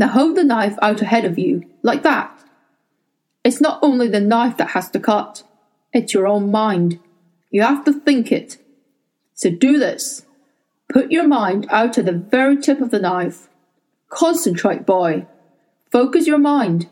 Now 0.00 0.08
hold 0.08 0.36
the 0.38 0.44
knife 0.44 0.78
out 0.80 1.02
ahead 1.02 1.26
of 1.26 1.38
you, 1.38 1.66
like 1.82 2.02
that. 2.04 2.32
It's 3.44 3.60
not 3.60 3.78
only 3.82 4.08
the 4.08 4.18
knife 4.18 4.56
that 4.56 4.70
has 4.70 4.90
to 4.92 4.98
cut, 4.98 5.42
it's 5.92 6.14
your 6.14 6.26
own 6.26 6.50
mind. 6.50 6.98
You 7.50 7.60
have 7.60 7.84
to 7.84 7.92
think 7.92 8.32
it. 8.32 8.56
So 9.34 9.50
do 9.50 9.78
this. 9.78 10.24
Put 10.90 11.12
your 11.12 11.28
mind 11.28 11.66
out 11.68 11.92
to 11.92 12.02
the 12.02 12.12
very 12.12 12.56
tip 12.56 12.80
of 12.80 12.90
the 12.90 12.98
knife. 12.98 13.48
Concentrate, 14.08 14.86
boy. 14.86 15.26
Focus 15.92 16.26
your 16.26 16.38
mind. 16.38 16.88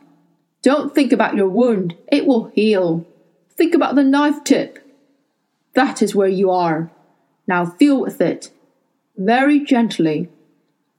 Don't 0.61 0.95
think 0.95 1.11
about 1.11 1.35
your 1.35 1.49
wound, 1.49 1.97
it 2.13 2.27
will 2.27 2.49
heal. 2.55 3.07
Think 3.57 3.75
about 3.75 3.95
the 3.95 4.05
knife 4.05 4.45
tip. 4.45 4.81
That 5.73 6.03
is 6.03 6.15
where 6.15 6.29
you 6.29 6.51
are. 6.51 6.91
Now 7.47 7.65
feel 7.65 8.01
with 8.01 8.21
it. 8.21 8.51
Very 9.17 9.61
gently. 9.61 10.29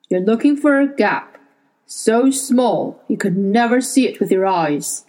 You're 0.10 0.22
looking 0.22 0.58
for 0.58 0.80
a 0.80 0.88
gap, 0.88 1.39
so 1.92 2.30
small 2.30 3.04
you 3.08 3.18
could 3.18 3.36
never 3.36 3.82
see 3.82 4.08
it 4.08 4.20
with 4.20 4.32
your 4.32 4.46
eyes. 4.46 5.06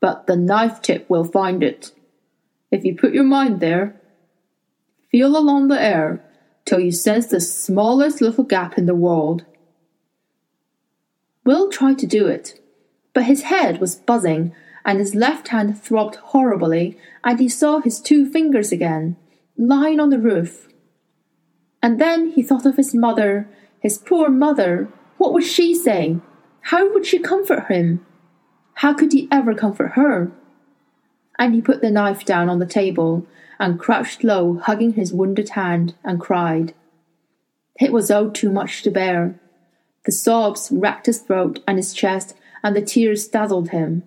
But 0.00 0.26
the 0.26 0.36
knife 0.36 0.80
tip 0.80 1.08
will 1.08 1.24
find 1.24 1.62
it. 1.62 1.92
If 2.70 2.82
you 2.84 2.96
put 2.96 3.12
your 3.12 3.24
mind 3.24 3.60
there, 3.60 4.00
feel 5.10 5.36
along 5.36 5.68
the 5.68 5.80
air 5.80 6.24
till 6.64 6.80
you 6.80 6.92
sense 6.92 7.26
the 7.26 7.40
smallest 7.40 8.22
little 8.22 8.44
gap 8.44 8.78
in 8.78 8.86
the 8.86 8.94
world. 8.94 9.44
Will 11.44 11.68
tried 11.68 11.98
to 11.98 12.06
do 12.06 12.26
it, 12.26 12.58
but 13.12 13.24
his 13.24 13.42
head 13.42 13.78
was 13.78 13.94
buzzing 13.94 14.54
and 14.82 14.98
his 14.98 15.14
left 15.14 15.48
hand 15.48 15.80
throbbed 15.80 16.16
horribly, 16.16 16.98
and 17.22 17.38
he 17.38 17.48
saw 17.48 17.80
his 17.80 18.00
two 18.00 18.30
fingers 18.30 18.72
again, 18.72 19.16
lying 19.56 20.00
on 20.00 20.10
the 20.10 20.18
roof. 20.18 20.68
And 21.82 22.00
then 22.00 22.30
he 22.30 22.42
thought 22.42 22.66
of 22.66 22.76
his 22.76 22.94
mother, 22.94 23.48
his 23.80 23.98
poor 23.98 24.28
mother. 24.28 24.88
What 25.24 25.32
would 25.32 25.44
she 25.44 25.74
say? 25.74 26.18
How 26.60 26.92
would 26.92 27.06
she 27.06 27.18
comfort 27.18 27.68
him? 27.68 28.04
How 28.74 28.92
could 28.92 29.10
he 29.14 29.26
ever 29.32 29.54
comfort 29.54 29.92
her? 29.92 30.30
And 31.38 31.54
he 31.54 31.62
put 31.62 31.80
the 31.80 31.90
knife 31.90 32.26
down 32.26 32.50
on 32.50 32.58
the 32.58 32.66
table 32.66 33.26
and 33.58 33.80
crouched 33.80 34.22
low, 34.22 34.58
hugging 34.58 34.92
his 34.92 35.14
wounded 35.14 35.48
hand, 35.60 35.94
and 36.04 36.20
cried. 36.20 36.74
It 37.80 37.90
was 37.90 38.10
all 38.10 38.32
too 38.32 38.52
much 38.52 38.82
to 38.82 38.90
bear. 38.90 39.40
The 40.04 40.12
sobs 40.12 40.70
racked 40.70 41.06
his 41.06 41.20
throat 41.20 41.60
and 41.66 41.78
his 41.78 41.94
chest, 41.94 42.36
and 42.62 42.76
the 42.76 42.82
tears 42.82 43.26
dazzled 43.26 43.70
him. 43.70 44.02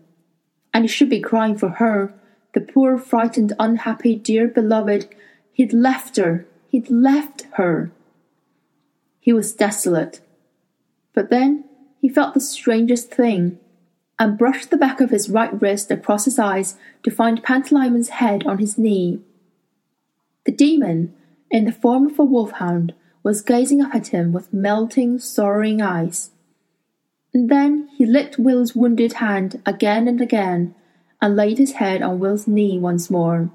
And 0.71 0.83
he 0.83 0.87
should 0.87 1.09
be 1.09 1.19
crying 1.19 1.57
for 1.57 1.69
her, 1.69 2.13
the 2.53 2.61
poor, 2.61 2.99
frightened, 2.99 3.53
unhappy, 3.57 4.15
dear 4.15 4.47
beloved. 4.47 5.07
He'd 5.51 5.73
left 5.73 6.17
her. 6.17 6.45
He'd 6.67 6.91
left 6.91 7.47
her. 7.53 7.91
He 9.19 9.33
was 9.33 9.51
desolate. 9.51 10.21
But 11.17 11.31
then 11.31 11.63
he 11.99 12.09
felt 12.09 12.35
the 12.35 12.39
strangest 12.39 13.09
thing, 13.11 13.57
and 14.19 14.37
brushed 14.37 14.69
the 14.69 14.77
back 14.77 15.01
of 15.01 15.09
his 15.09 15.31
right 15.31 15.59
wrist 15.59 15.89
across 15.89 16.25
his 16.25 16.37
eyes 16.37 16.77
to 17.01 17.09
find 17.09 17.41
Pantalaimon's 17.41 18.09
head 18.09 18.45
on 18.45 18.59
his 18.59 18.77
knee. 18.77 19.21
The 20.45 20.51
demon, 20.51 21.15
in 21.49 21.65
the 21.65 21.71
form 21.71 22.05
of 22.05 22.19
a 22.19 22.23
wolfhound, 22.23 22.93
was 23.23 23.41
gazing 23.41 23.81
up 23.81 23.95
at 23.95 24.09
him 24.09 24.31
with 24.31 24.53
melting, 24.53 25.17
sorrowing 25.17 25.81
eyes. 25.81 26.29
And 27.33 27.49
then 27.49 27.89
he 27.97 28.05
licked 28.05 28.37
Will's 28.37 28.75
wounded 28.75 29.13
hand 29.13 29.59
again 29.65 30.07
and 30.07 30.21
again, 30.21 30.75
and 31.19 31.35
laid 31.35 31.57
his 31.57 31.71
head 31.81 32.03
on 32.03 32.19
Will's 32.19 32.45
knee 32.45 32.77
once 32.77 33.09
more. 33.09 33.49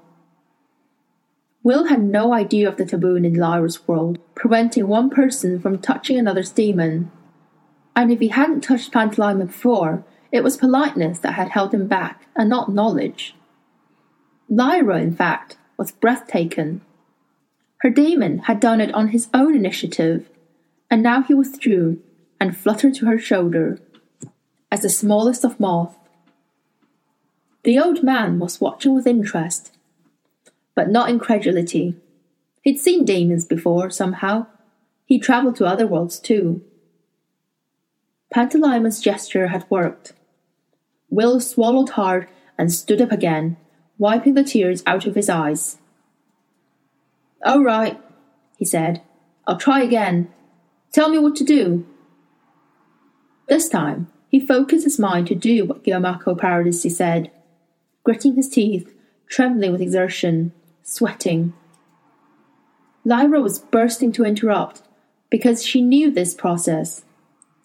Will 1.62 1.84
had 1.84 2.02
no 2.02 2.32
idea 2.32 2.68
of 2.68 2.76
the 2.76 2.86
taboo 2.86 3.14
in 3.14 3.34
Lyra's 3.34 3.86
world, 3.86 4.18
preventing 4.34 4.88
one 4.88 5.10
person 5.10 5.60
from 5.60 5.78
touching 5.78 6.18
another's 6.18 6.50
demon. 6.50 7.12
And 7.94 8.10
if 8.10 8.20
he 8.20 8.28
hadn't 8.28 8.62
touched 8.62 8.92
Pantalaimon 8.92 9.48
before, 9.48 10.04
it 10.30 10.42
was 10.42 10.56
politeness 10.56 11.18
that 11.18 11.34
had 11.34 11.50
held 11.50 11.74
him 11.74 11.86
back, 11.86 12.26
and 12.34 12.48
not 12.48 12.72
knowledge. 12.72 13.34
Lyra, 14.48 15.00
in 15.00 15.14
fact, 15.14 15.56
was 15.76 15.92
breathtaken. 15.92 16.80
Her 17.78 17.90
demon 17.90 18.38
had 18.38 18.60
done 18.60 18.80
it 18.80 18.94
on 18.94 19.08
his 19.08 19.28
own 19.34 19.54
initiative, 19.54 20.28
and 20.90 21.02
now 21.02 21.22
he 21.22 21.34
withdrew 21.34 22.00
and 22.40 22.56
fluttered 22.56 22.94
to 22.94 23.06
her 23.06 23.18
shoulder 23.18 23.78
as 24.70 24.82
the 24.82 24.88
smallest 24.88 25.44
of 25.44 25.60
moths. 25.60 25.96
The 27.64 27.78
old 27.78 28.02
man 28.02 28.38
was 28.38 28.60
watching 28.60 28.94
with 28.94 29.06
interest, 29.06 29.76
but 30.74 30.90
not 30.90 31.10
incredulity. 31.10 31.96
He'd 32.62 32.80
seen 32.80 33.04
demons 33.04 33.44
before, 33.44 33.90
somehow. 33.90 34.46
He 35.04 35.18
travelled 35.18 35.56
to 35.56 35.66
other 35.66 35.86
worlds 35.86 36.18
too. 36.18 36.62
Pantalaimon's 38.32 39.00
gesture 39.00 39.48
had 39.48 39.66
worked. 39.68 40.14
Will 41.10 41.38
swallowed 41.38 41.90
hard 41.90 42.28
and 42.56 42.72
stood 42.72 43.02
up 43.02 43.12
again, 43.12 43.58
wiping 43.98 44.34
the 44.34 44.42
tears 44.42 44.82
out 44.86 45.06
of 45.06 45.14
his 45.14 45.28
eyes. 45.28 45.78
All 47.44 47.62
right, 47.62 48.00
he 48.56 48.64
said. 48.64 49.02
I'll 49.46 49.58
try 49.58 49.82
again. 49.82 50.32
Tell 50.92 51.10
me 51.10 51.18
what 51.18 51.36
to 51.36 51.44
do. 51.44 51.86
This 53.48 53.68
time, 53.68 54.10
he 54.28 54.40
focused 54.40 54.84
his 54.84 54.98
mind 54.98 55.26
to 55.26 55.34
do 55.34 55.66
what 55.66 55.84
Giacomo 55.84 56.34
Paradisi 56.34 56.90
said, 56.90 57.30
gritting 58.04 58.36
his 58.36 58.48
teeth, 58.48 58.94
trembling 59.28 59.72
with 59.72 59.82
exertion, 59.82 60.52
sweating. 60.82 61.52
Lyra 63.04 63.40
was 63.42 63.58
bursting 63.58 64.12
to 64.12 64.24
interrupt 64.24 64.82
because 65.28 65.66
she 65.66 65.82
knew 65.82 66.10
this 66.10 66.34
process, 66.34 67.04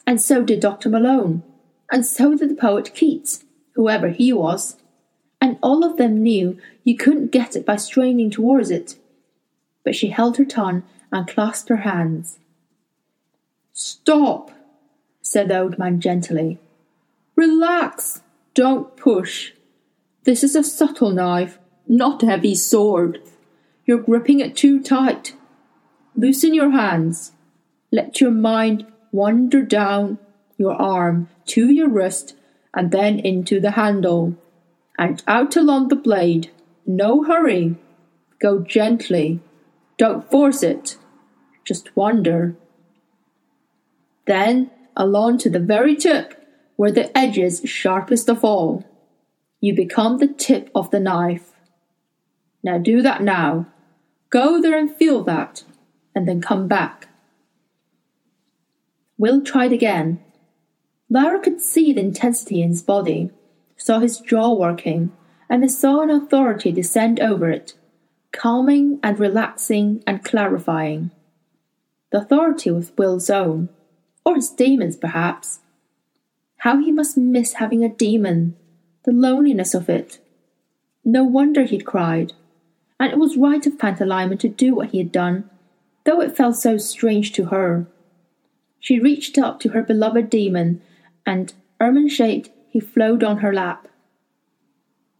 and 0.07 0.19
so 0.19 0.43
did 0.43 0.59
Dr. 0.61 0.89
Malone, 0.89 1.43
and 1.91 2.03
so 2.03 2.35
did 2.35 2.49
the 2.49 2.55
poet 2.55 2.95
Keats, 2.95 3.43
whoever 3.75 4.09
he 4.09 4.33
was 4.33 4.77
and 5.41 5.57
all 5.61 5.83
of 5.83 5.97
them 5.97 6.23
knew 6.23 6.57
you 6.83 6.97
couldn't 6.97 7.31
get 7.31 7.55
it 7.55 7.65
by 7.65 7.75
straining 7.75 8.29
towards 8.29 8.71
it. 8.71 8.95
But 9.83 9.95
she 9.95 10.09
held 10.09 10.37
her 10.37 10.45
tongue 10.45 10.83
and 11.11 11.27
clasped 11.27 11.69
her 11.69 11.77
hands. 11.77 12.39
Stop, 13.73 14.51
said 15.21 15.49
the 15.49 15.59
old 15.59 15.77
man 15.77 16.01
gently. 16.01 16.57
Relax, 17.35 18.21
don't 18.53 18.97
push. 18.97 19.53
This 20.23 20.43
is 20.43 20.55
a 20.55 20.63
subtle 20.63 21.11
knife, 21.11 21.59
not 21.87 22.23
a 22.23 22.25
heavy 22.25 22.55
sword. 22.55 23.21
You're 23.85 23.99
gripping 23.99 24.39
it 24.39 24.57
too 24.57 24.81
tight. 24.81 25.35
Loosen 26.15 26.53
your 26.53 26.71
hands. 26.71 27.31
Let 27.91 28.19
your 28.19 28.31
mind 28.31 28.85
wander 29.11 29.61
down 29.61 30.17
your 30.57 30.73
arm 30.73 31.29
to 31.47 31.69
your 31.69 31.89
wrist 31.89 32.35
and 32.73 32.91
then 32.91 33.19
into 33.19 33.59
the 33.59 33.71
handle 33.71 34.35
and 34.97 35.23
out 35.27 35.55
along 35.55 35.87
the 35.87 35.95
blade. 35.95 36.51
No 36.85 37.23
hurry. 37.23 37.75
Go 38.39 38.59
gently. 38.59 39.39
Don't 39.97 40.29
force 40.29 40.63
it. 40.63 40.97
Just 41.63 41.95
wander. 41.95 42.55
Then 44.25 44.71
along 44.95 45.37
to 45.39 45.49
the 45.49 45.59
very 45.59 45.95
tip, 45.95 46.33
where 46.75 46.91
the 46.91 47.15
edge 47.17 47.37
is 47.37 47.61
sharpest 47.65 48.29
of 48.29 48.43
all. 48.43 48.85
You 49.59 49.73
become 49.75 50.17
the 50.17 50.27
tip 50.27 50.69
of 50.75 50.91
the 50.91 50.99
knife. 50.99 51.51
Now 52.63 52.77
do 52.77 53.01
that 53.01 53.21
now. 53.21 53.67
Go 54.29 54.61
there 54.61 54.77
and 54.77 54.93
feel 54.93 55.23
that, 55.23 55.63
and 56.13 56.27
then 56.27 56.41
come 56.41 56.67
back. 56.67 57.06
Will 59.17 59.41
tried 59.41 59.73
again. 59.73 60.19
Lyra 61.09 61.39
could 61.39 61.61
see 61.61 61.93
the 61.93 62.01
intensity 62.01 62.61
in 62.61 62.69
his 62.69 62.83
body 62.83 63.31
saw 63.77 63.99
his 63.99 64.19
jaw 64.19 64.53
working, 64.53 65.11
and 65.49 65.71
saw 65.71 66.01
an 66.01 66.09
authority 66.09 66.71
descend 66.71 67.19
over 67.19 67.49
it, 67.49 67.73
calming 68.33 68.99
and 69.01 69.19
relaxing 69.19 70.03
and 70.05 70.25
clarifying. 70.25 71.11
The 72.11 72.19
authority 72.19 72.71
was 72.71 72.91
Will's 72.97 73.29
own, 73.29 73.69
or 74.25 74.35
his 74.35 74.49
demon's 74.49 74.97
perhaps. 74.97 75.59
How 76.57 76.79
he 76.79 76.91
must 76.91 77.17
miss 77.17 77.53
having 77.53 77.83
a 77.83 77.89
demon, 77.89 78.57
the 79.03 79.11
loneliness 79.11 79.73
of 79.73 79.89
it. 79.89 80.19
No 81.05 81.23
wonder 81.23 81.63
he'd 81.63 81.85
cried, 81.85 82.33
and 82.99 83.11
it 83.11 83.19
was 83.19 83.37
right 83.37 83.65
of 83.65 83.77
Pantalaimon 83.77 84.39
to 84.39 84.49
do 84.49 84.73
what 84.73 84.89
he 84.89 84.97
had 84.97 85.11
done, 85.11 85.49
though 86.03 86.19
it 86.19 86.35
felt 86.35 86.57
so 86.57 86.77
strange 86.77 87.31
to 87.33 87.45
her. 87.45 87.87
She 88.87 89.01
reached 89.01 89.37
up 89.37 89.59
to 89.59 89.69
her 89.71 89.83
beloved 89.83 90.29
demon, 90.29 90.81
and, 91.25 91.53
ermine 91.81 92.07
shaped, 92.07 92.51
he 92.69 92.79
flowed 92.79 93.21
on 93.21 93.39
her 93.39 93.51
lap. 93.51 93.89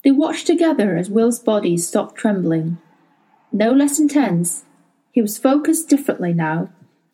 They 0.06 0.12
watched 0.12 0.48
together 0.48 0.96
as 0.96 1.10
Will's 1.10 1.40
body 1.40 1.78
stopped 1.78 2.16
trembling. 2.16 2.78
No 3.52 3.74
less 3.74 4.00
intense, 4.00 4.64
he 5.12 5.22
was 5.22 5.38
focused 5.38 5.90
differently 5.90 6.32
now, 6.34 6.70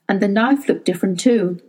and 0.07 0.21
the 0.21 0.27
knife 0.27 0.69
looked 0.69 0.85
different 0.85 1.19
too. 1.19 1.59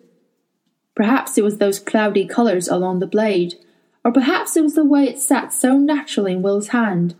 Perhaps 0.95 1.39
it 1.39 1.45
was 1.45 1.57
those 1.57 1.81
cloudy 1.81 2.27
colours 2.27 2.69
along 2.69 2.99
the 2.99 3.07
blade, 3.07 3.55
or 4.05 4.13
perhaps 4.13 4.55
it 4.55 4.63
was 4.63 4.75
the 4.75 4.85
way 4.85 5.05
it 5.05 5.19
sat 5.19 5.51
so 5.51 5.79
naturally 5.79 6.33
in 6.33 6.43
Will's 6.43 6.69
hand. 6.77 7.15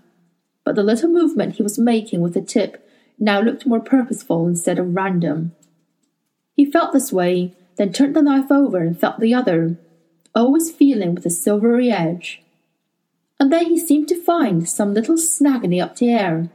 But 0.65 0.75
the 0.75 0.83
little 0.83 1.09
movement 1.09 1.55
he 1.55 1.63
was 1.63 1.79
making 1.79 2.21
with 2.21 2.35
the 2.35 2.43
tip 2.43 2.87
now 3.19 3.41
looked 3.41 3.65
more 3.65 3.81
purposeful 3.81 4.47
instead 4.47 4.79
of 4.79 4.95
random. 4.95 5.53
He 6.55 6.65
felt 6.65 6.93
this 6.93 7.13
way, 7.13 7.55
then 7.77 7.93
turned 7.93 8.15
the 8.15 8.23
knife 8.23 8.51
over 8.51 8.79
and 8.79 8.99
felt 8.99 9.21
the 9.21 9.35
other, 9.35 9.77
always 10.35 10.71
feeling 10.71 11.15
with 11.15 11.27
a 11.27 11.31
silvery 11.31 11.91
edge. 11.91 12.43
And 13.39 13.53
then 13.53 13.67
he 13.67 13.79
seemed 13.79 14.09
to 14.09 14.23
find 14.23 14.69
some 14.69 14.95
little 14.95 15.19
snag 15.19 15.65
in 15.65 15.71
the 15.71 15.81
up 15.81 16.01
air. 16.01 16.51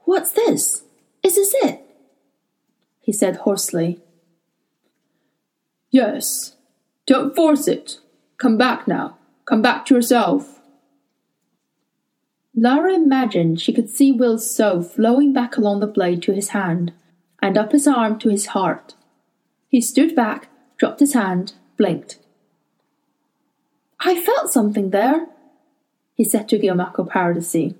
What's 0.00 0.30
this? 0.30 0.82
Is 1.22 1.36
this 1.36 1.54
it? 1.62 1.80
he 3.00 3.12
said 3.12 3.36
hoarsely. 3.36 4.00
Yes. 5.90 6.56
Don't 7.06 7.36
force 7.36 7.68
it. 7.68 7.98
Come 8.38 8.56
back 8.56 8.88
now. 8.88 9.18
Come 9.44 9.62
back 9.62 9.86
to 9.86 9.94
yourself. 9.94 10.60
Lyra 12.56 12.94
imagined 12.94 13.60
she 13.60 13.72
could 13.72 13.90
see 13.90 14.10
Will's 14.10 14.54
soul 14.54 14.82
flowing 14.82 15.32
back 15.32 15.56
along 15.56 15.80
the 15.80 15.86
blade 15.86 16.22
to 16.22 16.32
his 16.32 16.50
hand, 16.50 16.92
and 17.44 17.58
up 17.58 17.72
his 17.72 17.86
arm 17.86 18.18
to 18.18 18.30
his 18.30 18.46
heart. 18.46 18.94
He 19.68 19.82
stood 19.82 20.16
back, 20.16 20.48
dropped 20.78 21.00
his 21.00 21.12
hand, 21.12 21.52
blinked. 21.76 22.18
I 24.00 24.18
felt 24.18 24.50
something 24.50 24.88
there, 24.88 25.26
he 26.14 26.24
said 26.24 26.48
to 26.48 26.58
Giacomo 26.58 27.04
Paradisi. 27.04 27.74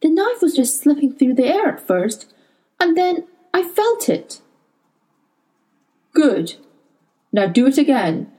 The 0.00 0.08
knife 0.08 0.40
was 0.40 0.56
just 0.56 0.80
slipping 0.80 1.12
through 1.12 1.34
the 1.34 1.44
air 1.44 1.66
at 1.66 1.86
first, 1.86 2.32
and 2.80 2.96
then 2.96 3.26
I 3.52 3.62
felt 3.62 4.08
it. 4.08 4.40
Good. 6.14 6.54
Now 7.30 7.48
do 7.48 7.66
it 7.66 7.76
again. 7.76 8.32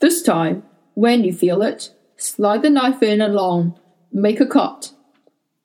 This 0.00 0.20
time, 0.22 0.64
when 0.92 1.24
you 1.24 1.32
feel 1.32 1.62
it, 1.62 1.88
slide 2.18 2.60
the 2.60 2.68
knife 2.68 3.02
in 3.02 3.22
along, 3.22 3.80
make 4.12 4.40
a 4.40 4.46
cut. 4.46 4.92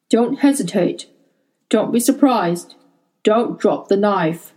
Don't 0.10 0.40
hesitate. 0.40 1.08
Don't 1.70 1.92
be 1.92 2.00
surprised. 2.00 2.76
Don't 3.24 3.60
drop 3.60 3.88
the 3.88 3.98
knife. 3.98 4.54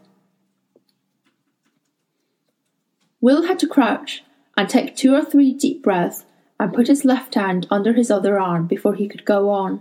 Will 3.20 3.46
had 3.46 3.58
to 3.60 3.66
crouch 3.66 4.22
and 4.56 4.68
take 4.68 4.94
two 4.94 5.14
or 5.14 5.24
three 5.24 5.52
deep 5.52 5.82
breaths 5.82 6.24
and 6.60 6.72
put 6.72 6.88
his 6.88 7.04
left 7.04 7.34
hand 7.34 7.66
under 7.70 7.92
his 7.92 8.10
other 8.10 8.38
arm 8.38 8.66
before 8.66 8.94
he 8.94 9.08
could 9.08 9.24
go 9.24 9.50
on. 9.50 9.80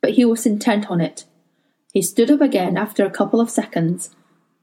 But 0.00 0.12
he 0.12 0.24
was 0.24 0.46
intent 0.46 0.90
on 0.90 1.00
it. 1.00 1.24
He 1.92 2.02
stood 2.02 2.30
up 2.30 2.40
again 2.40 2.76
after 2.76 3.04
a 3.04 3.10
couple 3.10 3.40
of 3.40 3.50
seconds, 3.50 4.10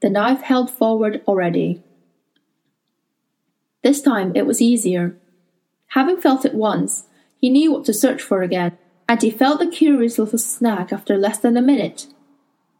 the 0.00 0.10
knife 0.10 0.42
held 0.42 0.70
forward 0.70 1.22
already. 1.26 1.82
This 3.82 4.00
time 4.00 4.32
it 4.34 4.46
was 4.46 4.60
easier. 4.60 5.16
Having 5.88 6.20
felt 6.20 6.44
it 6.44 6.54
once, 6.54 7.06
he 7.38 7.50
knew 7.50 7.72
what 7.72 7.84
to 7.86 7.94
search 7.94 8.22
for 8.22 8.42
again, 8.42 8.76
and 9.08 9.20
he 9.20 9.30
felt 9.30 9.58
the 9.58 9.66
curious 9.66 10.18
little 10.18 10.38
snag 10.38 10.92
after 10.92 11.16
less 11.16 11.38
than 11.38 11.56
a 11.56 11.62
minute. 11.62 12.06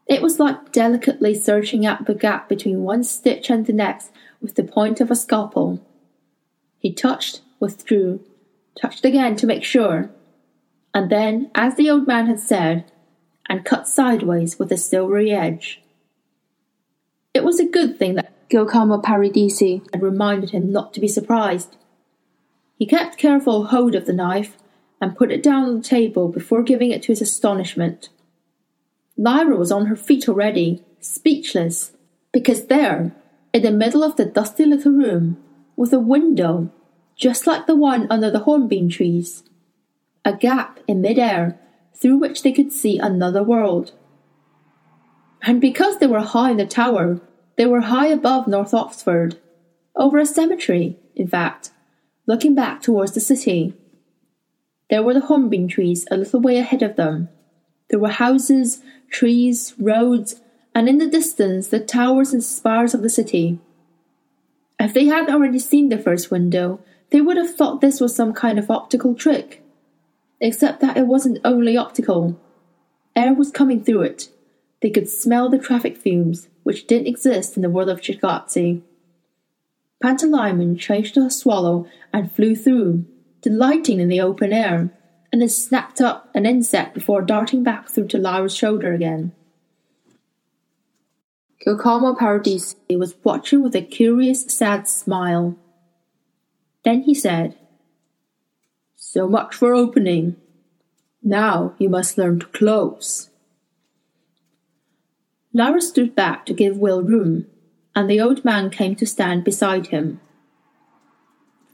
It 0.07 0.21
was 0.21 0.39
like 0.39 0.71
delicately 0.71 1.33
searching 1.33 1.85
out 1.85 2.05
the 2.05 2.15
gap 2.15 2.47
between 2.47 2.83
one 2.83 3.03
stitch 3.03 3.49
and 3.49 3.65
the 3.65 3.73
next 3.73 4.11
with 4.41 4.55
the 4.55 4.63
point 4.63 5.01
of 5.01 5.09
a 5.09 5.15
scalpel. 5.15 5.81
He 6.77 6.93
touched, 6.93 7.41
withdrew, 7.59 8.23
touched 8.79 9.05
again 9.05 9.35
to 9.37 9.47
make 9.47 9.63
sure, 9.63 10.11
and 10.93 11.09
then, 11.09 11.51
as 11.55 11.75
the 11.75 11.89
old 11.89 12.07
man 12.07 12.27
had 12.27 12.39
said, 12.39 12.91
and 13.49 13.65
cut 13.65 13.87
sideways 13.87 14.57
with 14.57 14.71
a 14.71 14.77
silvery 14.77 15.31
edge. 15.31 15.81
It 17.33 17.43
was 17.43 17.59
a 17.59 17.65
good 17.65 17.99
thing 17.99 18.15
that 18.15 18.49
Giacomo 18.49 19.01
Paradisi 19.01 19.81
had 19.91 20.01
reminded 20.01 20.51
him 20.51 20.71
not 20.71 20.93
to 20.93 20.99
be 20.99 21.07
surprised. 21.07 21.75
He 22.77 22.85
kept 22.85 23.17
careful 23.17 23.65
hold 23.65 23.95
of 23.95 24.05
the 24.05 24.13
knife 24.13 24.57
and 25.05 25.15
put 25.15 25.31
it 25.31 25.43
down 25.43 25.65
on 25.65 25.77
the 25.77 25.83
table 25.83 26.29
before 26.29 26.63
giving 26.63 26.89
it 26.89 27.03
to 27.03 27.09
his 27.09 27.21
astonishment. 27.21 28.09
Lyra 29.15 29.55
was 29.55 29.71
on 29.71 29.85
her 29.85 29.95
feet 29.95 30.27
already, 30.27 30.83
speechless, 30.99 31.91
because 32.31 32.65
there, 32.65 33.15
in 33.53 33.61
the 33.61 33.69
middle 33.69 34.03
of 34.03 34.15
the 34.15 34.25
dusty 34.25 34.65
little 34.65 34.91
room, 34.91 35.37
was 35.75 35.93
a 35.93 35.99
window, 35.99 36.71
just 37.15 37.45
like 37.45 37.67
the 37.67 37.75
one 37.75 38.07
under 38.09 38.31
the 38.31 38.39
hornbeam 38.39 38.89
trees. 38.89 39.43
A 40.25 40.33
gap 40.33 40.79
in 40.87 41.01
mid-air 41.01 41.59
through 41.93 42.17
which 42.17 42.41
they 42.41 42.51
could 42.51 42.71
see 42.71 42.97
another 42.97 43.43
world. 43.43 43.91
And 45.43 45.61
because 45.61 45.99
they 45.99 46.07
were 46.07 46.21
high 46.21 46.49
in 46.49 46.57
the 46.57 46.65
tower, 46.65 47.21
they 47.57 47.67
were 47.67 47.81
high 47.81 48.07
above 48.07 48.47
North 48.47 48.73
Oxford, 48.73 49.39
over 49.95 50.17
a 50.17 50.25
cemetery, 50.25 50.97
in 51.15 51.27
fact, 51.27 51.69
looking 52.25 52.55
back 52.55 52.81
towards 52.81 53.11
the 53.11 53.19
city. 53.19 53.75
There 54.89 55.03
were 55.03 55.13
the 55.13 55.21
hornbeam 55.21 55.67
trees 55.67 56.07
a 56.11 56.17
little 56.17 56.39
way 56.39 56.57
ahead 56.57 56.83
of 56.83 56.95
them. 56.95 57.29
There 57.89 57.99
were 57.99 58.09
houses, 58.09 58.81
trees, 59.09 59.73
roads, 59.79 60.41
and 60.73 60.89
in 60.89 60.97
the 60.97 61.07
distance 61.07 61.67
the 61.67 61.79
towers 61.79 62.33
and 62.33 62.43
spires 62.43 62.93
of 62.93 63.01
the 63.01 63.09
city. 63.09 63.59
If 64.79 64.93
they 64.93 65.05
hadn't 65.05 65.33
already 65.33 65.59
seen 65.59 65.89
the 65.89 65.97
first 65.97 66.29
window, 66.29 66.79
they 67.09 67.21
would 67.21 67.37
have 67.37 67.55
thought 67.55 67.81
this 67.81 68.01
was 68.01 68.15
some 68.15 68.33
kind 68.33 68.59
of 68.59 68.69
optical 68.69 69.15
trick. 69.15 69.63
Except 70.41 70.81
that 70.81 70.97
it 70.97 71.07
wasn't 71.07 71.39
only 71.45 71.77
optical. 71.77 72.39
Air 73.15 73.33
was 73.33 73.51
coming 73.51 73.83
through 73.83 74.01
it. 74.01 74.29
They 74.81 74.89
could 74.89 75.09
smell 75.09 75.49
the 75.49 75.57
traffic 75.57 75.95
fumes, 75.95 76.49
which 76.63 76.87
didn't 76.87 77.07
exist 77.07 77.55
in 77.55 77.61
the 77.61 77.69
world 77.69 77.89
of 77.89 78.01
Ci'gazze. 78.01 78.81
Pantalaimon 80.03 80.77
changed 80.77 81.13
to 81.13 81.21
a 81.21 81.31
swallow 81.31 81.87
and 82.11 82.31
flew 82.31 82.55
through, 82.55 83.05
delighting 83.45 83.99
in 83.99 84.09
the 84.09 84.19
open 84.19 84.51
air, 84.51 84.89
and 85.31 85.39
then 85.39 85.49
snapped 85.49 86.01
up 86.01 86.31
an 86.33 86.47
insect 86.47 86.95
before 86.95 87.21
darting 87.21 87.61
back 87.61 87.87
through 87.87 88.07
to 88.07 88.17
Lyra's 88.17 88.55
shoulder 88.55 88.91
again. 88.91 89.31
Giacomo 91.63 92.15
Paradisi 92.15 92.97
was 92.97 93.15
watching 93.23 93.61
with 93.61 93.75
a 93.75 93.83
curious, 93.83 94.45
sad 94.45 94.87
smile. 94.87 95.55
Then 96.83 97.03
he 97.03 97.13
said, 97.13 97.55
So 98.95 99.27
much 99.27 99.53
for 99.53 99.75
opening. 99.75 100.37
Now 101.21 101.75
you 101.77 101.87
must 101.87 102.17
learn 102.17 102.39
to 102.39 102.47
close. 102.47 103.29
Lyra 105.53 105.81
stood 105.81 106.15
back 106.15 106.47
to 106.47 106.53
give 106.53 106.77
Will 106.77 107.03
room, 107.03 107.45
and 107.95 108.09
the 108.09 108.19
old 108.19 108.43
man 108.43 108.71
came 108.71 108.95
to 108.95 109.05
stand 109.05 109.43
beside 109.43 109.87
him. 109.87 110.19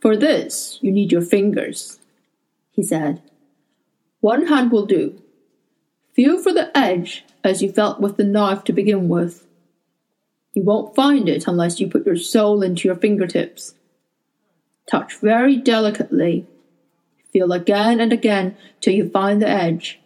For 0.01 0.17
this, 0.17 0.79
you 0.81 0.91
need 0.91 1.11
your 1.11 1.21
fingers, 1.21 1.99
he 2.71 2.81
said. 2.81 3.21
One 4.19 4.47
hand 4.47 4.71
will 4.71 4.87
do. 4.87 5.21
Feel 6.13 6.41
for 6.41 6.51
the 6.51 6.75
edge 6.75 7.23
as 7.43 7.61
you 7.61 7.71
felt 7.71 8.01
with 8.01 8.17
the 8.17 8.23
knife 8.23 8.63
to 8.65 8.73
begin 8.73 9.09
with. 9.09 9.47
You 10.53 10.63
won't 10.63 10.95
find 10.95 11.29
it 11.29 11.47
unless 11.47 11.79
you 11.79 11.87
put 11.87 12.05
your 12.05 12.17
soul 12.17 12.63
into 12.63 12.87
your 12.87 12.97
fingertips. 12.97 13.75
Touch 14.89 15.17
very 15.17 15.55
delicately. 15.55 16.47
Feel 17.31 17.53
again 17.53 18.01
and 18.01 18.11
again 18.11 18.57
till 18.81 18.93
you 18.93 19.09
find 19.09 19.41
the 19.41 19.47
edge. 19.47 19.99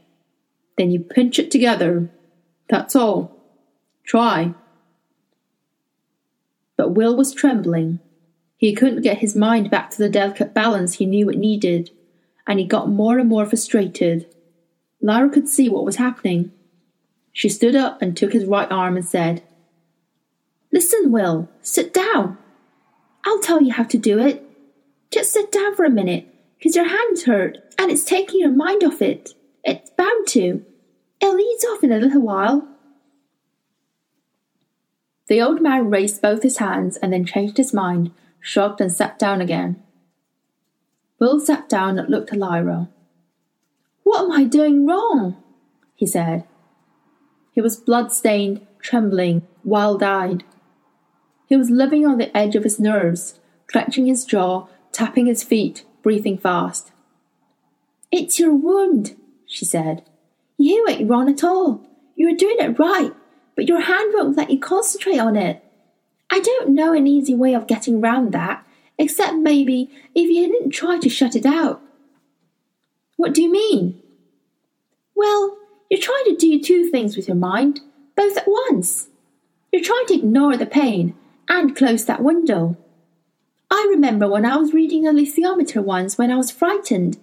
Then 0.77 0.91
you 0.91 0.99
pinch 0.99 1.39
it 1.39 1.49
together. 1.49 2.09
That's 2.69 2.95
all. 2.95 3.31
Try. 4.05 4.53
But 6.77 6.91
Will 6.91 7.15
was 7.15 7.33
trembling. 7.33 7.99
He 8.65 8.73
couldn't 8.73 9.03
get 9.03 9.19
his 9.19 9.35
mind 9.35 9.69
back 9.69 9.91
to 9.91 9.99
the 9.99 10.09
delicate 10.09 10.51
balance 10.51 10.95
he 10.95 11.05
knew 11.05 11.29
it 11.29 11.37
needed, 11.37 11.91
and 12.47 12.59
he 12.59 12.65
got 12.65 12.89
more 12.89 13.19
and 13.19 13.29
more 13.29 13.45
frustrated. 13.45 14.25
Lyra 14.99 15.29
could 15.29 15.47
see 15.47 15.69
what 15.69 15.85
was 15.85 15.97
happening. 15.97 16.51
She 17.31 17.47
stood 17.47 17.75
up 17.75 18.01
and 18.01 18.17
took 18.17 18.33
his 18.33 18.45
right 18.45 18.67
arm 18.71 18.95
and 18.95 19.05
said, 19.05 19.43
Listen, 20.73 21.11
Will, 21.11 21.47
sit 21.61 21.93
down. 21.93 22.39
I'll 23.23 23.39
tell 23.39 23.61
you 23.61 23.71
how 23.71 23.83
to 23.83 23.99
do 23.99 24.17
it. 24.17 24.43
Just 25.11 25.31
sit 25.31 25.51
down 25.51 25.75
for 25.75 25.85
a 25.85 25.89
minute, 25.91 26.27
because 26.57 26.75
your 26.75 26.89
hands 26.89 27.25
hurt, 27.25 27.59
and 27.77 27.91
it's 27.91 28.03
taking 28.03 28.39
your 28.39 28.49
mind 28.49 28.83
off 28.83 28.99
it. 28.99 29.35
It's 29.63 29.91
bound 29.91 30.25
to. 30.29 30.65
It'll 31.21 31.39
ease 31.39 31.65
off 31.65 31.83
in 31.83 31.91
a 31.91 31.99
little 31.99 32.23
while. 32.23 32.67
The 35.27 35.39
old 35.39 35.61
man 35.61 35.91
raised 35.91 36.19
both 36.19 36.41
his 36.41 36.57
hands 36.57 36.97
and 36.97 37.13
then 37.13 37.25
changed 37.25 37.57
his 37.57 37.71
mind, 37.71 38.09
shrugged 38.45 38.79
and 38.79 38.91
sat 38.91 39.17
down 39.17 39.41
again. 39.41 39.81
Will 41.19 41.39
sat 41.39 41.67
down 41.67 41.97
and 41.97 42.07
looked 42.07 42.31
at 42.31 42.37
Lyra. 42.37 42.89
What 44.03 44.25
am 44.25 44.31
I 44.31 44.43
doing 44.43 44.85
wrong? 44.85 45.41
he 45.95 46.05
said. 46.05 46.43
He 47.53 47.61
was 47.61 47.75
blood-stained, 47.75 48.65
trembling, 48.79 49.47
wild-eyed. 49.63 50.43
He 51.47 51.55
was 51.55 51.71
living 51.71 52.05
on 52.05 52.19
the 52.19 52.35
edge 52.37 52.55
of 52.55 52.63
his 52.63 52.79
nerves, 52.79 53.39
clenching 53.65 54.05
his 54.05 54.25
jaw, 54.25 54.67
tapping 54.91 55.25
his 55.25 55.43
feet, 55.43 55.83
breathing 56.03 56.37
fast. 56.37 56.91
It's 58.11 58.39
your 58.39 58.53
wound, 58.53 59.15
she 59.47 59.65
said. 59.65 60.03
You 60.57 60.85
ain't 60.87 61.09
wrong 61.09 61.29
at 61.29 61.43
all. 61.43 61.81
You 62.15 62.29
are 62.29 62.37
doing 62.37 62.57
it 62.59 62.77
right 62.77 63.13
but 63.55 63.67
your 63.67 63.81
hand 63.81 64.13
won't 64.13 64.37
let 64.37 64.51
you 64.51 64.59
concentrate 64.59 65.19
on 65.19 65.35
it. 65.35 65.63
I 66.29 66.39
don't 66.39 66.69
know 66.69 66.93
an 66.93 67.07
easy 67.07 67.35
way 67.35 67.53
of 67.53 67.67
getting 67.67 68.01
round 68.01 68.31
that, 68.33 68.65
except 68.97 69.35
maybe 69.35 69.89
if 70.13 70.29
you 70.29 70.47
didn't 70.47 70.71
try 70.71 70.97
to 70.97 71.09
shut 71.09 71.35
it 71.35 71.45
out. 71.45 71.81
What 73.17 73.33
do 73.33 73.41
you 73.41 73.51
mean? 73.51 74.01
Well, 75.15 75.57
you're 75.89 76.01
trying 76.01 76.25
to 76.25 76.35
do 76.35 76.61
two 76.61 76.89
things 76.89 77.15
with 77.15 77.27
your 77.27 77.37
mind, 77.37 77.81
both 78.15 78.37
at 78.37 78.47
once. 78.47 79.07
You're 79.71 79.83
trying 79.83 80.05
to 80.07 80.15
ignore 80.15 80.57
the 80.57 80.65
pain, 80.65 81.15
and 81.47 81.75
close 81.75 82.05
that 82.05 82.23
window. 82.23 82.77
I 83.69 83.87
remember 83.89 84.27
when 84.27 84.45
I 84.45 84.57
was 84.57 84.73
reading 84.73 85.03
alethiometer 85.03 85.83
once 85.83 86.17
when 86.17 86.31
I 86.31 86.35
was 86.35 86.51
frightened, 86.51 87.17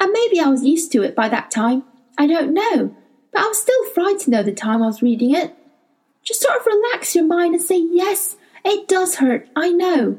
and 0.00 0.12
maybe 0.12 0.40
I 0.40 0.48
was 0.48 0.64
used 0.64 0.92
to 0.92 1.02
it 1.02 1.14
by 1.14 1.28
that 1.28 1.50
time. 1.50 1.84
I 2.18 2.26
don't 2.26 2.54
know, 2.54 2.94
but 3.32 3.42
I 3.42 3.48
was 3.48 3.60
still 3.60 3.84
frightened 3.86 4.34
at 4.34 4.44
the 4.44 4.52
time 4.52 4.82
I 4.82 4.86
was 4.86 5.02
reading 5.02 5.34
it. 5.34 5.54
Just 6.22 6.42
sort 6.42 6.58
of 6.58 6.66
relax 6.66 7.14
your 7.14 7.24
mind 7.24 7.54
and 7.54 7.62
say, 7.62 7.78
Yes, 7.78 8.36
it 8.64 8.88
does 8.88 9.16
hurt, 9.16 9.48
I 9.56 9.70
know. 9.70 10.18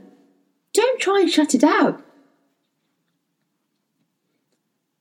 Don't 0.73 0.99
try 0.99 1.21
and 1.21 1.29
shut 1.29 1.53
it 1.53 1.63
out. 1.63 2.03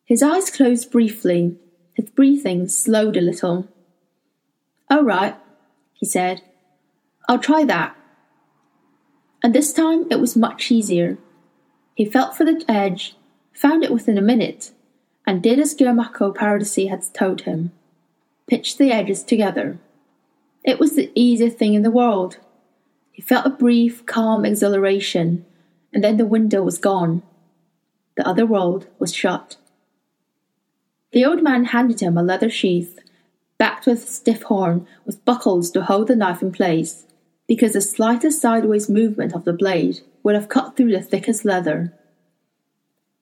His 0.05 0.23
eyes 0.23 0.51
closed 0.51 0.91
briefly. 0.91 1.57
His 1.95 2.11
breathing 2.11 2.69
slowed 2.69 3.17
a 3.17 3.21
little. 3.21 3.69
All 4.91 5.05
right, 5.05 5.37
he 5.95 6.07
said. 6.07 6.43
I'll 7.29 7.39
try 7.39 7.65
that. 7.65 7.97
And 9.43 9.55
this 9.55 9.73
time 9.73 10.07
it 10.11 10.21
was 10.21 10.37
much 10.37 10.71
easier. 10.71 11.19
He 11.95 12.05
felt 12.05 12.37
for 12.37 12.45
the 12.45 12.65
edge, 12.69 13.17
found 13.53 13.85
it 13.85 13.93
within 13.93 14.19
a 14.19 14.23
minute, 14.23 14.73
and 15.27 15.43
did 15.43 15.59
as 15.59 15.75
Giacomo 15.75 16.33
Paradisi 16.33 16.89
had 16.89 17.03
told 17.15 17.43
him 17.43 17.73
pitched 18.53 18.77
the 18.77 18.93
edges 18.93 19.23
together. 19.23 19.79
It 20.63 20.79
was 20.79 20.95
the 20.95 21.11
easiest 21.15 21.57
thing 21.57 21.73
in 21.73 21.83
the 21.83 21.91
world. 21.91 22.37
He 23.23 23.29
felt 23.29 23.47
a 23.47 23.51
brief, 23.51 24.05
calm 24.05 24.45
exhilaration, 24.45 25.47
and 25.93 26.03
then 26.03 26.17
the 26.17 26.27
window 26.27 26.65
was 26.65 26.77
gone. 26.77 27.23
The 28.17 28.27
other 28.27 28.45
world 28.45 28.89
was 28.99 29.15
shut. 29.15 29.59
The 31.13 31.25
old 31.25 31.41
man 31.41 31.67
handed 31.67 32.01
him 32.01 32.19
a 32.19 32.23
leather 32.25 32.51
sheath, 32.51 32.99
backed 33.59 33.87
with 33.87 34.09
stiff 34.09 34.43
horn, 34.43 34.89
with 35.07 35.25
buckles 35.25 35.71
to 35.71 35.85
hold 35.85 36.09
the 36.09 36.17
knife 36.17 36.43
in 36.43 36.51
place, 36.51 37.07
because 37.47 37.75
the 37.75 37.81
slightest 37.81 38.43
sideways 38.43 38.89
movement 38.89 39.35
of 39.35 39.45
the 39.45 39.53
blade 39.53 40.01
would 40.25 40.35
have 40.35 40.49
cut 40.49 40.77
through 40.77 40.91
the 40.91 41.01
thickest 41.01 41.45
leather. 41.45 41.97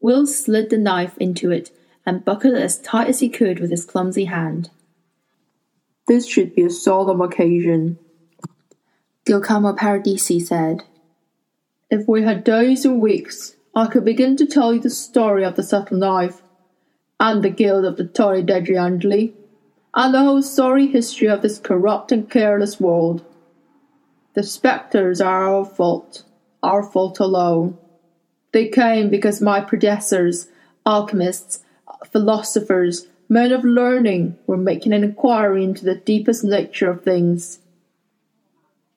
Will 0.00 0.26
slid 0.26 0.71
the 0.71 0.78
knife 0.78 1.19
into 1.19 1.50
it 1.50 1.73
and 2.07 2.25
buckled 2.25 2.54
it 2.54 2.62
as 2.62 2.78
tight 2.78 3.09
as 3.09 3.21
he 3.21 3.28
could 3.28 3.61
with 3.61 3.71
his 3.71 3.85
clumsy 3.85 4.25
hand. 4.25 4.71
This 6.09 6.26
should 6.26 6.54
be 6.54 6.62
a 6.62 6.71
solemn 6.71 7.21
occasion, 7.21 7.99
Giacomo 9.30 9.75
Paradisi 9.75 10.42
said. 10.42 10.82
If 11.88 12.08
we 12.08 12.25
had 12.25 12.42
days 12.42 12.84
and 12.84 13.00
weeks, 13.00 13.54
I 13.76 13.87
could 13.87 14.04
begin 14.04 14.34
to 14.38 14.44
tell 14.44 14.75
you 14.75 14.80
the 14.80 14.90
story 14.90 15.44
of 15.44 15.54
the 15.54 15.62
subtle 15.62 15.99
knife, 15.99 16.42
and 17.20 17.40
the 17.40 17.49
guild 17.49 17.84
of 17.84 17.96
the 17.96 18.08
Torre 18.08 18.42
degli 18.42 18.76
Angeli, 18.76 19.32
and 19.94 20.12
the 20.12 20.25
whole 20.25 20.42
sorry 20.42 20.88
history 20.88 21.28
of 21.28 21.42
this 21.42 21.60
corrupt 21.60 22.10
and 22.10 22.28
careless 22.28 22.80
world. 22.80 23.25
The 24.34 24.42
spectres 24.42 25.20
are 25.20 25.44
our 25.44 25.64
fault, 25.64 26.25
our 26.60 26.82
fault 26.82 27.20
alone. 27.20 27.78
They 28.50 28.66
came 28.66 29.10
because 29.10 29.40
my 29.40 29.60
predecessors, 29.60 30.49
alchemists, 30.84 31.62
philosophers, 32.10 33.06
men 33.28 33.52
of 33.52 33.62
learning, 33.62 34.38
were 34.49 34.56
making 34.56 34.92
an 34.92 35.04
inquiry 35.04 35.62
into 35.62 35.84
the 35.84 35.94
deepest 35.94 36.42
nature 36.42 36.90
of 36.90 37.04
things. 37.04 37.60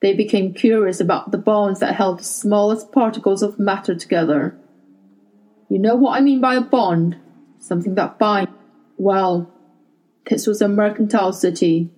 They 0.04 0.14
became 0.14 0.54
curious 0.54 1.00
about 1.00 1.32
the 1.32 1.38
bonds 1.38 1.80
that 1.80 1.96
held 1.96 2.20
the 2.20 2.26
smallest 2.26 2.92
particles 2.92 3.42
of 3.42 3.58
matter 3.58 3.96
together. 3.96 4.54
You 5.70 5.80
know 5.80 5.96
what 5.96 6.18
I 6.18 6.20
mean 6.20 6.42
by 6.42 6.56
a 6.56 6.62
bond? 6.62 7.16
Something 7.58 7.96
that 7.96 8.20
binds. 8.20 8.52
Well, 8.98 9.50
this 10.30 10.46
was 10.46 10.62
a 10.62 10.68
mercantile 10.68 11.32
city, 11.32 11.90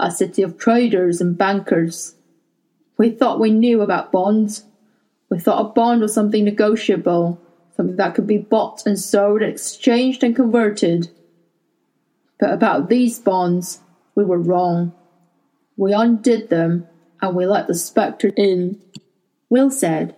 a 0.00 0.10
city 0.10 0.40
of 0.40 0.56
traders 0.56 1.20
and 1.20 1.36
bankers. 1.36 2.14
We 2.96 3.10
thought 3.10 3.38
we 3.38 3.50
knew 3.50 3.82
about 3.82 4.10
bonds. 4.10 4.64
We 5.28 5.38
thought 5.38 5.66
a 5.66 5.68
bond 5.68 6.00
was 6.00 6.14
something 6.14 6.46
negotiable, 6.46 7.38
something 7.76 7.96
that 7.96 8.14
could 8.14 8.26
be 8.26 8.38
bought 8.38 8.86
and 8.86 8.98
sold 8.98 9.42
and 9.42 9.52
exchanged 9.52 10.24
and 10.24 10.34
converted. 10.34 11.10
But 12.40 12.54
about 12.54 12.88
these 12.88 13.18
bonds, 13.18 13.80
we 14.14 14.24
were 14.24 14.38
wrong. 14.40 14.94
We 15.76 15.92
undid 15.92 16.48
them 16.48 16.88
and 17.24 17.34
we 17.34 17.46
let 17.46 17.66
the 17.66 17.74
spectre 17.74 18.32
in. 18.36 18.80
Will 19.48 19.70
said, 19.70 20.14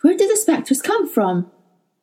Where 0.00 0.16
did 0.16 0.30
the 0.30 0.36
spectres 0.36 0.82
come 0.82 1.08
from? 1.08 1.50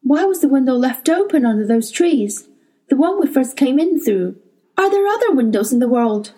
Why 0.02 0.24
was 0.24 0.40
the 0.40 0.48
window 0.48 0.74
left 0.74 1.10
open 1.10 1.46
under 1.46 1.68
those 1.68 1.92
trees? 1.92 2.48
The 2.90 2.96
one 2.96 3.20
we 3.20 3.28
first 3.28 3.58
came 3.58 3.80
in 3.80 4.00
through. 4.00 4.38
Are 4.78 4.90
there 4.90 5.08
other 5.08 5.34
windows 5.34 5.74
in 5.74 5.80
the 5.80 5.90
world? 5.90 6.34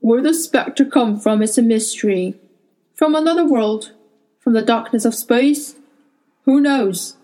Where 0.00 0.22
the 0.22 0.34
spectre 0.34 0.84
come 0.84 1.18
from 1.18 1.42
is 1.42 1.56
a 1.58 1.62
mystery. 1.62 2.34
From 2.94 3.14
another 3.14 3.46
world? 3.46 3.92
From 4.38 4.52
the 4.52 4.62
darkness 4.62 5.04
of 5.04 5.14
space? 5.14 5.76
Who 6.44 6.60
knows? 6.60 7.16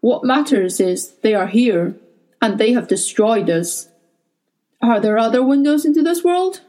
What 0.00 0.24
matters 0.24 0.80
is 0.80 1.12
they 1.22 1.34
are 1.34 1.46
here, 1.46 1.94
and 2.40 2.58
they 2.58 2.72
have 2.72 2.88
destroyed 2.88 3.48
us. 3.48 3.88
Are 4.80 5.00
there 5.00 5.16
other 5.16 5.44
windows 5.44 5.84
into 5.84 6.02
this 6.02 6.24
world? 6.24 6.62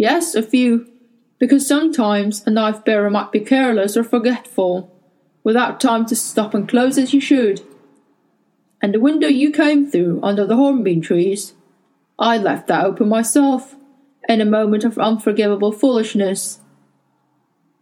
Yes, 0.00 0.34
a 0.34 0.42
few. 0.42 0.90
Because 1.38 1.68
sometimes 1.68 2.42
a 2.46 2.50
knife 2.50 2.86
bearer 2.86 3.10
might 3.10 3.32
be 3.32 3.40
careless 3.40 3.98
or 3.98 4.02
forgetful, 4.02 4.90
without 5.44 5.78
time 5.78 6.06
to 6.06 6.16
stop 6.16 6.54
and 6.54 6.66
close 6.66 6.96
as 6.96 7.12
you 7.12 7.20
should. 7.20 7.60
And 8.80 8.94
the 8.94 8.98
window 9.00 9.28
you 9.28 9.52
came 9.52 9.90
through 9.90 10.20
under 10.22 10.46
the 10.46 10.56
hornbeam 10.56 11.02
trees, 11.02 11.52
I 12.18 12.38
left 12.38 12.66
that 12.68 12.86
open 12.86 13.10
myself, 13.10 13.76
in 14.26 14.40
a 14.40 14.46
moment 14.46 14.84
of 14.84 14.96
unforgivable 14.98 15.70
foolishness. 15.70 16.60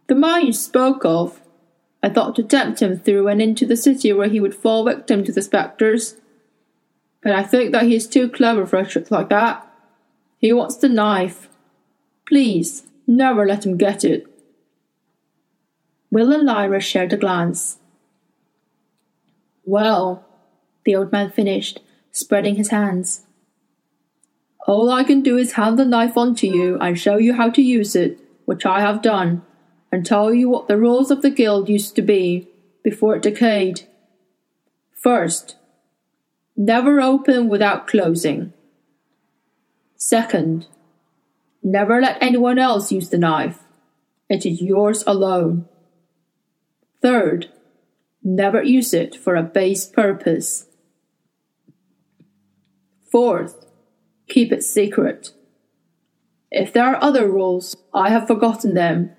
The 0.07 0.15
man 0.15 0.47
you 0.47 0.51
spoke 0.51 1.05
of, 1.05 1.39
I 2.03 2.09
thought 2.09 2.35
to 2.35 2.43
tempt 2.43 2.81
him 2.81 2.99
through 2.99 3.29
and 3.29 3.41
into 3.41 3.65
the 3.65 3.77
city 3.77 4.11
where 4.11 4.27
he 4.27 4.41
would 4.41 4.55
fall 4.55 4.83
victim 4.83 5.23
to 5.23 5.31
the 5.31 5.41
spectres. 5.41 6.17
But 7.23 7.31
I 7.31 7.43
think 7.43 7.71
that 7.71 7.83
he 7.83 7.95
is 7.95 8.07
too 8.07 8.27
clever 8.27 8.65
for 8.65 8.75
a 8.75 8.85
trick 8.85 9.09
like 9.09 9.29
that. 9.29 9.65
He 10.37 10.51
wants 10.51 10.75
the 10.75 10.89
knife. 10.89 11.48
Please, 12.29 12.83
never 13.07 13.43
let 13.43 13.65
him 13.65 13.75
get 13.75 14.05
it. 14.05 14.27
Will 16.11 16.31
and 16.31 16.45
Lyra 16.45 16.79
shared 16.79 17.11
a 17.11 17.17
glance. 17.17 17.79
Well, 19.65 20.23
the 20.85 20.95
old 20.95 21.11
man 21.11 21.31
finished, 21.31 21.79
spreading 22.11 22.53
his 22.53 22.69
hands. 22.69 23.25
All 24.67 24.91
I 24.91 25.03
can 25.03 25.23
do 25.23 25.37
is 25.37 25.53
hand 25.53 25.79
the 25.79 25.85
knife 25.85 26.17
on 26.17 26.35
to 26.35 26.47
you 26.47 26.77
and 26.77 26.99
show 26.99 27.17
you 27.17 27.33
how 27.33 27.49
to 27.49 27.63
use 27.63 27.95
it, 27.95 28.19
which 28.45 28.63
I 28.63 28.81
have 28.81 29.01
done, 29.01 29.41
and 29.91 30.05
tell 30.05 30.31
you 30.31 30.49
what 30.49 30.67
the 30.67 30.77
rules 30.77 31.09
of 31.09 31.23
the 31.23 31.31
guild 31.31 31.67
used 31.67 31.95
to 31.95 32.03
be 32.03 32.47
before 32.83 33.15
it 33.15 33.23
decayed. 33.23 33.87
First, 34.93 35.55
never 36.55 37.01
open 37.01 37.49
without 37.49 37.87
closing. 37.87 38.53
Second, 39.95 40.67
never 41.63 42.01
let 42.01 42.21
anyone 42.21 42.59
else 42.59 42.91
use 42.91 43.09
the 43.09 43.17
knife. 43.17 43.59
It 44.29 44.45
is 44.45 44.61
yours 44.61 45.03
alone. 45.07 45.67
Third, 47.01 47.47
never 48.23 48.61
use 48.61 48.93
it 48.93 49.15
for 49.15 49.35
a 49.35 49.43
base 49.43 49.85
purpose. 49.85 50.67
Fourth, 53.11 53.65
keep 54.27 54.51
it 54.51 54.63
secret. 54.63 55.31
If 56.51 56.73
there 56.73 56.85
are 56.85 57.03
other 57.03 57.29
rules, 57.29 57.75
I 57.93 58.09
have 58.09 58.27
forgotten 58.27 58.73
them, 58.73 59.11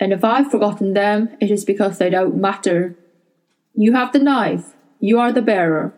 and 0.00 0.12
if 0.12 0.24
I've 0.24 0.50
forgotten 0.50 0.94
them, 0.94 1.30
it 1.40 1.50
is 1.50 1.64
because 1.64 1.98
they 1.98 2.10
don't 2.10 2.40
matter. 2.40 2.96
You 3.74 3.94
have 3.94 4.12
the 4.12 4.18
knife, 4.18 4.74
you 4.98 5.18
are 5.18 5.32
the 5.32 5.42
bearer. 5.42 5.94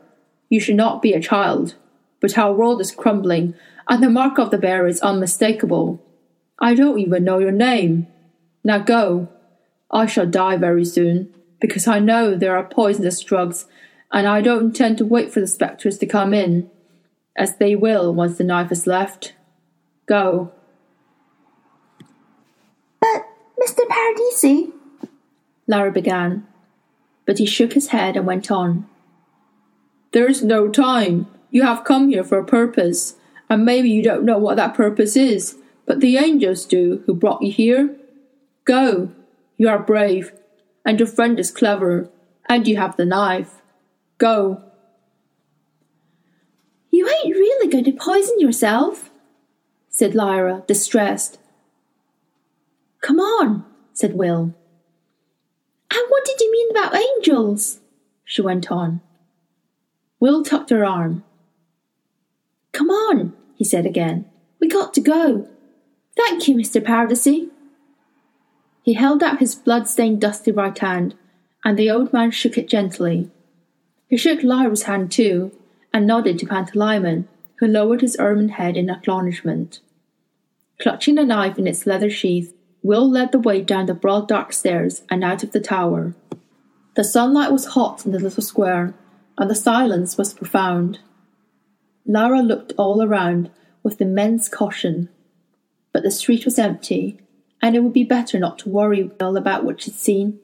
You 0.48 0.60
should 0.60 0.76
not 0.76 1.02
be 1.02 1.12
a 1.12 1.20
child. 1.20 1.74
But 2.20 2.38
our 2.38 2.52
world 2.52 2.80
is 2.80 2.92
crumbling, 2.92 3.54
and 3.92 4.02
the 4.02 4.08
mark 4.08 4.38
of 4.38 4.50
the 4.50 4.56
bearer 4.56 4.86
is 4.86 5.02
unmistakable. 5.02 6.02
I 6.58 6.74
don't 6.74 6.98
even 6.98 7.24
know 7.24 7.40
your 7.40 7.52
name. 7.52 8.06
Now 8.64 8.78
go. 8.78 9.28
I 9.90 10.06
shall 10.06 10.24
die 10.24 10.56
very 10.56 10.86
soon, 10.86 11.28
because 11.60 11.86
I 11.86 11.98
know 11.98 12.34
there 12.34 12.56
are 12.56 12.64
poisonous 12.64 13.20
drugs, 13.20 13.66
and 14.10 14.26
I 14.26 14.40
don't 14.40 14.64
intend 14.64 14.96
to 14.96 15.04
wait 15.04 15.30
for 15.30 15.40
the 15.40 15.46
spectres 15.46 15.98
to 15.98 16.06
come 16.06 16.32
in 16.32 16.70
as 17.36 17.56
they 17.56 17.76
will 17.76 18.14
once 18.14 18.38
the 18.38 18.44
knife 18.44 18.72
is 18.72 18.86
left. 18.86 19.34
Go. 20.06 20.52
But, 22.98 23.26
Mr. 23.62 23.86
Paradisi, 23.90 24.72
Larry 25.66 25.90
began, 25.90 26.46
but 27.26 27.36
he 27.36 27.44
shook 27.44 27.74
his 27.74 27.88
head 27.88 28.16
and 28.16 28.24
went 28.24 28.50
on. 28.50 28.88
There 30.12 30.30
is 30.30 30.42
no 30.42 30.70
time. 30.70 31.26
You 31.50 31.64
have 31.64 31.84
come 31.84 32.08
here 32.08 32.24
for 32.24 32.38
a 32.38 32.44
purpose, 32.46 33.16
and 33.48 33.64
maybe 33.64 33.90
you 33.90 34.02
don't 34.02 34.24
know 34.24 34.38
what 34.38 34.56
that 34.56 34.74
purpose 34.74 35.16
is, 35.16 35.56
but 35.86 36.00
the 36.00 36.16
angels 36.16 36.64
do 36.64 37.02
who 37.06 37.14
brought 37.14 37.42
you 37.42 37.52
here. 37.52 37.96
Go. 38.64 39.10
You 39.56 39.68
are 39.68 39.78
brave, 39.78 40.32
and 40.84 40.98
your 40.98 41.08
friend 41.08 41.38
is 41.38 41.50
clever, 41.50 42.08
and 42.48 42.66
you 42.66 42.76
have 42.76 42.96
the 42.96 43.04
knife. 43.04 43.62
Go. 44.18 44.62
You 46.90 47.08
ain't 47.08 47.34
really 47.34 47.70
going 47.70 47.84
to 47.84 47.92
poison 47.92 48.38
yourself, 48.38 49.10
said 49.88 50.14
Lyra, 50.14 50.62
distressed. 50.66 51.38
Come 53.00 53.18
on, 53.18 53.64
said 53.92 54.14
Will. 54.14 54.54
And 55.90 56.04
what 56.08 56.24
did 56.24 56.40
you 56.40 56.50
mean 56.50 56.70
about 56.70 56.96
angels? 56.96 57.80
she 58.24 58.40
went 58.40 58.70
on. 58.70 59.00
Will 60.20 60.42
tucked 60.42 60.70
her 60.70 60.84
arm. 60.84 61.24
Come 62.72 62.90
on, 62.90 63.34
he 63.54 63.64
said 63.64 63.86
again. 63.86 64.24
We 64.60 64.68
got 64.68 64.94
to 64.94 65.00
go. 65.00 65.48
Thank 66.16 66.48
you, 66.48 66.56
Mr. 66.56 66.82
Paradisi. 66.82 67.50
He 68.82 68.94
held 68.94 69.22
out 69.22 69.38
his 69.38 69.54
blood-stained, 69.54 70.20
dusty 70.20 70.50
right 70.50 70.76
hand, 70.76 71.14
and 71.64 71.78
the 71.78 71.90
old 71.90 72.12
man 72.12 72.30
shook 72.30 72.58
it 72.58 72.68
gently. 72.68 73.30
He 74.08 74.16
shook 74.16 74.42
Lyra's 74.42 74.84
hand 74.84 75.12
too, 75.12 75.52
and 75.92 76.06
nodded 76.06 76.38
to 76.38 76.46
Pantalaimon, 76.46 77.26
who 77.56 77.66
lowered 77.66 78.00
his 78.00 78.16
ermine 78.18 78.50
head 78.50 78.76
in 78.76 78.90
acknowledgment. 78.90 79.80
Clutching 80.80 81.14
the 81.14 81.24
knife 81.24 81.58
in 81.58 81.66
its 81.66 81.86
leather 81.86 82.10
sheath, 82.10 82.52
Will 82.82 83.08
led 83.08 83.30
the 83.30 83.38
way 83.38 83.62
down 83.62 83.86
the 83.86 83.94
broad 83.94 84.26
dark 84.26 84.52
stairs 84.52 85.02
and 85.08 85.22
out 85.22 85.44
of 85.44 85.52
the 85.52 85.60
tower. 85.60 86.14
The 86.96 87.04
sunlight 87.04 87.52
was 87.52 87.66
hot 87.66 88.04
in 88.04 88.10
the 88.10 88.18
little 88.18 88.42
square, 88.42 88.92
and 89.38 89.48
the 89.48 89.54
silence 89.54 90.18
was 90.18 90.34
profound. 90.34 90.98
Lyra 92.06 92.42
looked 92.42 92.72
all 92.76 93.02
around 93.02 93.50
with 93.82 94.00
immense 94.00 94.48
caution, 94.48 95.08
but 95.92 96.02
the 96.02 96.10
street 96.10 96.44
was 96.44 96.58
empty, 96.58 97.18
and 97.60 97.76
it 97.76 97.80
would 97.80 97.92
be 97.92 98.04
better 98.04 98.38
not 98.38 98.58
to 98.60 98.68
worry 98.68 99.10
Will 99.20 99.36
about 99.36 99.64
what 99.64 99.80
she'd 99.80 99.94
seen. 99.94 100.40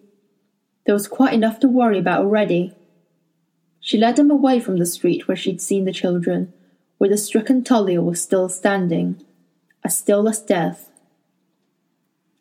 There 0.86 0.94
was 0.94 1.08
quite 1.08 1.34
enough 1.34 1.58
to 1.60 1.68
worry 1.68 1.98
about 1.98 2.20
already. 2.20 2.74
She 3.80 3.98
led 3.98 4.18
him 4.18 4.30
away 4.30 4.60
from 4.60 4.78
the 4.78 4.86
street 4.86 5.26
where 5.26 5.36
she'd 5.36 5.60
seen 5.60 5.84
the 5.84 5.92
children, 5.92 6.52
where 6.98 7.10
the 7.10 7.16
stricken 7.16 7.62
Tullio 7.62 8.02
was 8.02 8.22
still 8.22 8.48
standing, 8.48 9.24
as 9.84 9.96
still 9.96 10.28
as 10.28 10.40
death. 10.40 10.90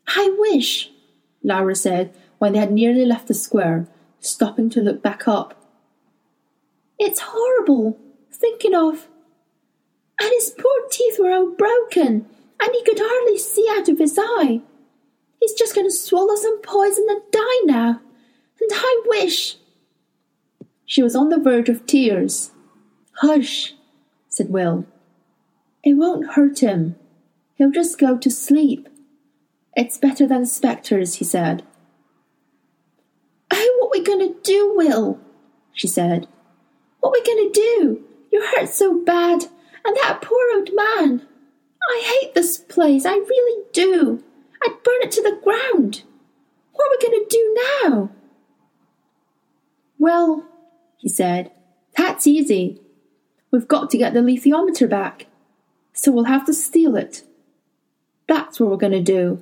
I 0.07 0.35
wish, 0.37 0.91
Lyra 1.43 1.75
said 1.75 2.13
when 2.37 2.53
they 2.53 2.59
had 2.59 2.71
nearly 2.71 3.05
left 3.05 3.27
the 3.27 3.33
square, 3.33 3.87
stopping 4.19 4.69
to 4.71 4.81
look 4.81 5.01
back 5.01 5.27
up. 5.27 5.55
It's 6.99 7.19
horrible, 7.19 7.99
thinking 8.37 8.75
of. 8.75 9.07
And 10.19 10.31
his 10.31 10.53
poor 10.57 10.87
teeth 10.89 11.17
were 11.19 11.31
all 11.31 11.51
broken, 11.51 12.25
and 12.61 12.71
he 12.73 12.83
could 12.83 12.99
hardly 12.99 13.37
see 13.37 13.67
out 13.69 13.89
of 13.89 13.99
his 13.99 14.17
eye. 14.19 14.61
He's 15.39 15.53
just 15.53 15.75
going 15.75 15.87
to 15.87 15.91
swallow 15.91 16.35
some 16.35 16.61
poison 16.61 17.05
and 17.09 17.21
die 17.31 17.61
now. 17.65 18.01
And 18.59 18.71
I 18.73 19.01
wish. 19.05 19.57
She 20.85 21.03
was 21.03 21.15
on 21.15 21.29
the 21.29 21.39
verge 21.39 21.69
of 21.69 21.85
tears. 21.85 22.51
Hush, 23.21 23.75
said 24.29 24.49
Will. 24.49 24.85
It 25.83 25.93
won't 25.93 26.33
hurt 26.33 26.59
him. 26.59 26.95
He'll 27.55 27.71
just 27.71 27.99
go 27.99 28.17
to 28.17 28.29
sleep. 28.29 28.89
It's 29.75 29.97
better 29.97 30.25
than 30.25 30.45
spectres, 30.45 31.15
he 31.15 31.25
said. 31.25 31.63
Oh, 33.51 33.77
what 33.79 33.91
we 33.91 34.03
going 34.03 34.19
to 34.19 34.39
do, 34.41 34.73
Will? 34.75 35.19
she 35.73 35.87
said. 35.87 36.27
What 36.99 37.11
we 37.11 37.23
going 37.23 37.51
to 37.51 37.59
do? 37.59 38.06
You're 38.31 38.57
hurt 38.57 38.69
so 38.69 39.03
bad, 39.03 39.45
and 39.85 39.95
that 39.97 40.21
poor 40.21 40.43
old 40.55 40.69
man. 40.73 41.27
I 41.89 42.19
hate 42.21 42.35
this 42.35 42.57
place, 42.57 43.05
I 43.05 43.13
really 43.13 43.63
do. 43.71 44.23
I'd 44.63 44.83
burn 44.83 45.01
it 45.01 45.11
to 45.11 45.21
the 45.21 45.39
ground. 45.43 46.03
What 46.73 46.87
are 46.87 46.97
we 46.99 47.07
going 47.07 47.23
to 47.23 47.29
do 47.29 47.57
now? 47.83 48.09
Well, 49.97 50.45
he 50.97 51.09
said, 51.09 51.51
that's 51.95 52.27
easy. 52.27 52.81
We've 53.51 53.67
got 53.67 53.89
to 53.91 53.97
get 53.97 54.13
the 54.13 54.19
alethiometer 54.19 54.89
back, 54.89 55.27
so 55.93 56.11
we'll 56.11 56.25
have 56.25 56.45
to 56.45 56.53
steal 56.53 56.95
it. 56.95 57.23
That's 58.27 58.59
what 58.59 58.69
we're 58.69 58.77
going 58.77 58.91
to 58.91 59.01
do. 59.01 59.41